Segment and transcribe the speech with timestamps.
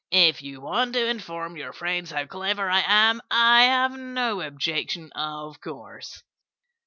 [0.09, 5.11] "If you want to inform your friends how clever I am, I have no objection,
[5.11, 6.23] of course."